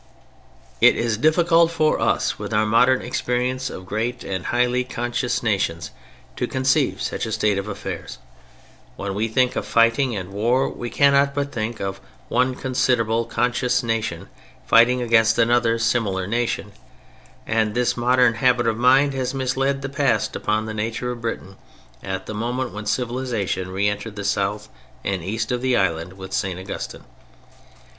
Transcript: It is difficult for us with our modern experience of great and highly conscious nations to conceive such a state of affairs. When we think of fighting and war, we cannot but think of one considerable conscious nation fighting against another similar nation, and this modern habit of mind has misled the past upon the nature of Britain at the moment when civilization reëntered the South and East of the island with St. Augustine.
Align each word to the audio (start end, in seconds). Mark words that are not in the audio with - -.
It 0.81 0.95
is 0.95 1.15
difficult 1.19 1.69
for 1.69 1.99
us 2.01 2.39
with 2.39 2.55
our 2.55 2.65
modern 2.65 3.03
experience 3.03 3.69
of 3.69 3.85
great 3.85 4.23
and 4.23 4.47
highly 4.47 4.83
conscious 4.83 5.43
nations 5.43 5.91
to 6.37 6.47
conceive 6.47 6.99
such 7.03 7.27
a 7.27 7.31
state 7.31 7.59
of 7.59 7.67
affairs. 7.67 8.17
When 8.95 9.13
we 9.13 9.27
think 9.27 9.55
of 9.55 9.63
fighting 9.63 10.15
and 10.15 10.31
war, 10.33 10.67
we 10.69 10.89
cannot 10.89 11.35
but 11.35 11.51
think 11.51 11.79
of 11.79 12.01
one 12.29 12.55
considerable 12.55 13.25
conscious 13.25 13.83
nation 13.83 14.27
fighting 14.65 15.03
against 15.03 15.37
another 15.37 15.77
similar 15.77 16.25
nation, 16.25 16.71
and 17.45 17.75
this 17.75 17.95
modern 17.95 18.33
habit 18.33 18.65
of 18.65 18.77
mind 18.79 19.13
has 19.13 19.35
misled 19.35 19.83
the 19.83 19.87
past 19.87 20.35
upon 20.35 20.65
the 20.65 20.73
nature 20.73 21.11
of 21.11 21.21
Britain 21.21 21.57
at 22.01 22.25
the 22.25 22.33
moment 22.33 22.71
when 22.73 22.87
civilization 22.87 23.67
reëntered 23.67 24.15
the 24.15 24.23
South 24.23 24.67
and 25.03 25.23
East 25.23 25.51
of 25.51 25.61
the 25.61 25.77
island 25.77 26.13
with 26.13 26.33
St. 26.33 26.57
Augustine. 26.59 27.03